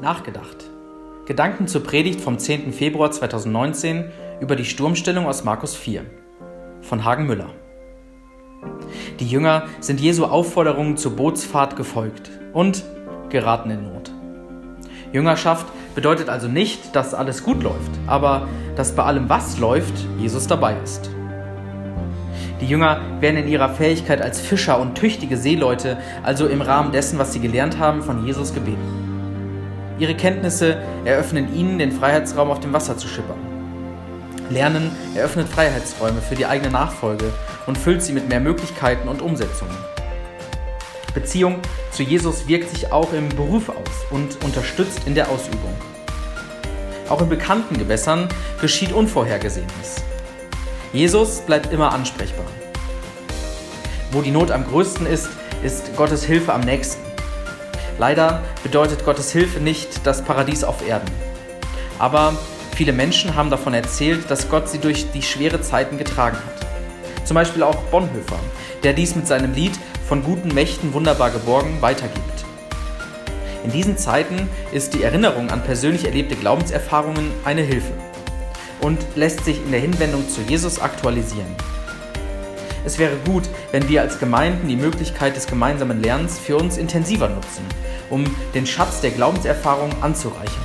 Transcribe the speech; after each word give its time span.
Nachgedacht. 0.00 0.70
Gedanken 1.24 1.68
zur 1.68 1.82
Predigt 1.82 2.20
vom 2.20 2.38
10. 2.38 2.72
Februar 2.72 3.10
2019 3.10 4.04
über 4.40 4.54
die 4.54 4.66
Sturmstellung 4.66 5.26
aus 5.26 5.42
Markus 5.42 5.74
4 5.74 6.04
von 6.82 7.04
Hagen 7.04 7.26
Müller. 7.26 7.48
Die 9.18 9.26
Jünger 9.26 9.64
sind 9.80 10.00
Jesu 10.00 10.26
Aufforderungen 10.26 10.98
zur 10.98 11.16
Bootsfahrt 11.16 11.76
gefolgt 11.76 12.30
und 12.52 12.84
geraten 13.30 13.70
in 13.70 13.84
Not. 13.84 14.10
Jüngerschaft 15.12 15.66
bedeutet 15.94 16.28
also 16.28 16.46
nicht, 16.46 16.94
dass 16.94 17.14
alles 17.14 17.42
gut 17.42 17.62
läuft, 17.62 17.90
aber 18.06 18.48
dass 18.76 18.94
bei 18.94 19.02
allem, 19.02 19.30
was 19.30 19.58
läuft, 19.58 19.94
Jesus 20.18 20.46
dabei 20.46 20.76
ist. 20.84 21.10
Die 22.60 22.66
Jünger 22.66 23.00
werden 23.20 23.36
in 23.36 23.48
ihrer 23.48 23.70
Fähigkeit 23.70 24.20
als 24.20 24.40
Fischer 24.40 24.78
und 24.78 24.94
tüchtige 24.94 25.38
Seeleute, 25.38 25.96
also 26.22 26.46
im 26.46 26.60
Rahmen 26.60 26.92
dessen, 26.92 27.18
was 27.18 27.32
sie 27.32 27.40
gelernt 27.40 27.78
haben, 27.78 28.02
von 28.02 28.26
Jesus 28.26 28.52
gebeten. 28.52 29.05
Ihre 29.98 30.14
Kenntnisse 30.14 30.78
eröffnen 31.04 31.54
ihnen 31.54 31.78
den 31.78 31.92
Freiheitsraum 31.92 32.50
auf 32.50 32.60
dem 32.60 32.72
Wasser 32.72 32.98
zu 32.98 33.08
schippern. 33.08 33.38
Lernen 34.50 34.90
eröffnet 35.14 35.48
Freiheitsräume 35.48 36.20
für 36.20 36.34
die 36.34 36.46
eigene 36.46 36.70
Nachfolge 36.70 37.32
und 37.66 37.78
füllt 37.78 38.02
sie 38.02 38.12
mit 38.12 38.28
mehr 38.28 38.40
Möglichkeiten 38.40 39.08
und 39.08 39.22
Umsetzungen. 39.22 39.76
Beziehung 41.14 41.60
zu 41.92 42.02
Jesus 42.02 42.46
wirkt 42.46 42.68
sich 42.68 42.92
auch 42.92 43.12
im 43.14 43.28
Beruf 43.30 43.70
aus 43.70 44.06
und 44.10 44.44
unterstützt 44.44 45.00
in 45.06 45.14
der 45.14 45.30
Ausübung. 45.30 45.74
Auch 47.08 47.22
in 47.22 47.28
bekannten 47.28 47.78
Gewässern 47.78 48.28
geschieht 48.60 48.92
Unvorhergesehenes. 48.92 50.04
Jesus 50.92 51.40
bleibt 51.40 51.72
immer 51.72 51.92
ansprechbar. 51.92 52.44
Wo 54.12 54.20
die 54.20 54.30
Not 54.30 54.50
am 54.50 54.66
größten 54.66 55.06
ist, 55.06 55.28
ist 55.62 55.96
Gottes 55.96 56.22
Hilfe 56.24 56.52
am 56.52 56.60
nächsten. 56.60 57.05
Leider 57.98 58.42
bedeutet 58.62 59.04
Gottes 59.04 59.32
Hilfe 59.32 59.60
nicht 59.60 60.06
das 60.06 60.22
Paradies 60.22 60.64
auf 60.64 60.86
Erden. 60.86 61.10
Aber 61.98 62.36
viele 62.74 62.92
Menschen 62.92 63.34
haben 63.34 63.50
davon 63.50 63.72
erzählt, 63.72 64.30
dass 64.30 64.50
Gott 64.50 64.68
sie 64.68 64.78
durch 64.78 65.10
die 65.12 65.22
schwere 65.22 65.60
Zeiten 65.60 65.96
getragen 65.96 66.36
hat. 66.36 67.26
Zum 67.26 67.34
Beispiel 67.34 67.62
auch 67.62 67.76
Bonhoeffer, 67.84 68.38
der 68.82 68.92
dies 68.92 69.16
mit 69.16 69.26
seinem 69.26 69.52
Lied 69.54 69.72
von 70.06 70.22
guten 70.22 70.54
Mächten 70.54 70.92
wunderbar 70.92 71.30
geborgen 71.30 71.78
weitergibt. 71.80 72.44
In 73.64 73.72
diesen 73.72 73.98
Zeiten 73.98 74.48
ist 74.72 74.94
die 74.94 75.02
Erinnerung 75.02 75.50
an 75.50 75.64
persönlich 75.64 76.04
erlebte 76.04 76.36
Glaubenserfahrungen 76.36 77.32
eine 77.44 77.62
Hilfe 77.62 77.92
und 78.80 78.98
lässt 79.16 79.44
sich 79.44 79.56
in 79.56 79.72
der 79.72 79.80
Hinwendung 79.80 80.28
zu 80.28 80.40
Jesus 80.42 80.78
aktualisieren. 80.78 81.56
Es 82.86 83.00
wäre 83.00 83.16
gut, 83.26 83.42
wenn 83.72 83.88
wir 83.88 84.00
als 84.00 84.20
Gemeinden 84.20 84.68
die 84.68 84.76
Möglichkeit 84.76 85.34
des 85.34 85.48
gemeinsamen 85.48 86.00
Lernens 86.00 86.38
für 86.38 86.56
uns 86.56 86.78
intensiver 86.78 87.28
nutzen, 87.28 87.64
um 88.10 88.24
den 88.54 88.64
Schatz 88.64 89.00
der 89.00 89.10
Glaubenserfahrung 89.10 89.90
anzureichern. 90.02 90.62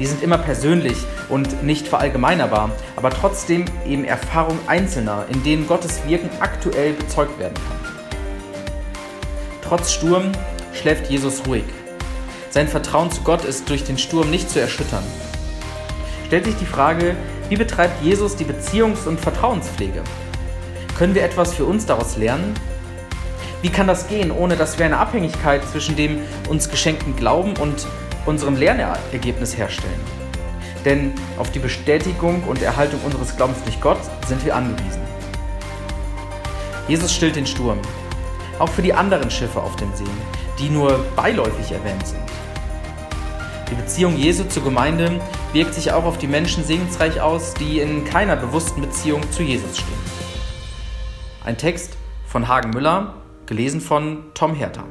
Die 0.00 0.06
sind 0.06 0.20
immer 0.24 0.36
persönlich 0.36 0.96
und 1.28 1.62
nicht 1.62 1.86
verallgemeinerbar, 1.86 2.72
aber 2.96 3.10
trotzdem 3.10 3.66
eben 3.86 4.04
Erfahrungen 4.04 4.58
Einzelner, 4.66 5.26
in 5.32 5.44
denen 5.44 5.68
Gottes 5.68 6.04
Wirken 6.08 6.28
aktuell 6.40 6.92
bezeugt 6.92 7.38
werden 7.38 7.54
kann. 7.54 7.94
Trotz 9.62 9.92
Sturm 9.92 10.32
schläft 10.72 11.08
Jesus 11.08 11.46
ruhig. 11.46 11.64
Sein 12.50 12.66
Vertrauen 12.66 13.12
zu 13.12 13.20
Gott 13.20 13.44
ist 13.44 13.70
durch 13.70 13.84
den 13.84 13.96
Sturm 13.96 14.28
nicht 14.28 14.50
zu 14.50 14.60
erschüttern. 14.60 15.04
Stellt 16.26 16.46
sich 16.46 16.56
die 16.56 16.66
Frage, 16.66 17.14
wie 17.48 17.56
betreibt 17.56 18.02
Jesus 18.02 18.34
die 18.34 18.44
Beziehungs- 18.44 19.06
und 19.06 19.20
Vertrauenspflege? 19.20 20.02
Können 20.96 21.14
wir 21.14 21.24
etwas 21.24 21.52
für 21.52 21.66
uns 21.66 21.84
daraus 21.84 22.16
lernen? 22.16 22.54
Wie 23.60 23.68
kann 23.68 23.86
das 23.86 24.08
gehen, 24.08 24.30
ohne 24.30 24.56
dass 24.56 24.78
wir 24.78 24.86
eine 24.86 24.96
Abhängigkeit 24.96 25.62
zwischen 25.68 25.94
dem 25.94 26.20
uns 26.48 26.70
geschenkten 26.70 27.14
Glauben 27.16 27.54
und 27.58 27.86
unserem 28.24 28.56
Lernergebnis 28.56 29.58
herstellen? 29.58 30.00
Denn 30.86 31.12
auf 31.36 31.50
die 31.50 31.58
Bestätigung 31.58 32.44
und 32.44 32.62
Erhaltung 32.62 32.98
unseres 33.04 33.36
Glaubens 33.36 33.62
durch 33.64 33.78
Gott 33.78 33.98
sind 34.26 34.42
wir 34.46 34.56
angewiesen. 34.56 35.02
Jesus 36.88 37.12
stillt 37.12 37.36
den 37.36 37.46
Sturm, 37.46 37.78
auch 38.58 38.70
für 38.70 38.82
die 38.82 38.94
anderen 38.94 39.30
Schiffe 39.30 39.60
auf 39.60 39.76
den 39.76 39.94
Seen, 39.94 40.08
die 40.58 40.70
nur 40.70 41.04
beiläufig 41.14 41.72
erwähnt 41.72 42.06
sind. 42.06 42.22
Die 43.70 43.74
Beziehung 43.74 44.16
Jesu 44.16 44.44
zur 44.44 44.64
Gemeinde 44.64 45.20
wirkt 45.52 45.74
sich 45.74 45.92
auch 45.92 46.04
auf 46.04 46.16
die 46.16 46.28
Menschen 46.28 46.64
segensreich 46.64 47.20
aus, 47.20 47.52
die 47.52 47.80
in 47.80 48.06
keiner 48.06 48.36
bewussten 48.36 48.80
Beziehung 48.80 49.20
zu 49.30 49.42
Jesus 49.42 49.76
stehen. 49.76 50.15
Ein 51.46 51.56
Text 51.56 51.96
von 52.26 52.48
Hagen 52.48 52.70
Müller, 52.70 53.14
gelesen 53.46 53.80
von 53.80 54.24
Tom 54.34 54.52
Herter. 54.52 54.82